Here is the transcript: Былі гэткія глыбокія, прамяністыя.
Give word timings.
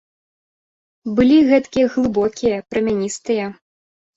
Былі 1.19 1.37
гэткія 1.51 1.91
глыбокія, 1.97 2.57
прамяністыя. 2.73 3.45